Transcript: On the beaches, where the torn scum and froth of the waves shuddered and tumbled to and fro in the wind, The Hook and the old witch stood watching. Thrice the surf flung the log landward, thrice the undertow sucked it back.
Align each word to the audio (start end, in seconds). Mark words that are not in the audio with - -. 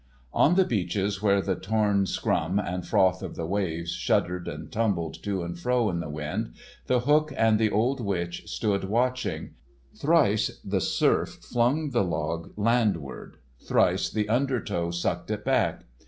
On 0.33 0.55
the 0.55 0.65
beaches, 0.65 1.21
where 1.21 1.43
the 1.43 1.53
torn 1.53 2.07
scum 2.07 2.57
and 2.57 2.87
froth 2.87 3.21
of 3.21 3.35
the 3.35 3.45
waves 3.45 3.91
shuddered 3.91 4.47
and 4.47 4.71
tumbled 4.71 5.21
to 5.21 5.43
and 5.43 5.55
fro 5.59 5.91
in 5.91 5.99
the 5.99 6.09
wind, 6.09 6.55
The 6.87 7.01
Hook 7.01 7.31
and 7.37 7.59
the 7.59 7.69
old 7.69 7.99
witch 7.99 8.49
stood 8.49 8.85
watching. 8.85 9.53
Thrice 9.95 10.59
the 10.65 10.81
surf 10.81 11.29
flung 11.43 11.91
the 11.91 12.03
log 12.03 12.51
landward, 12.57 13.37
thrice 13.63 14.09
the 14.09 14.27
undertow 14.27 14.89
sucked 14.89 15.29
it 15.29 15.45
back. 15.45 15.83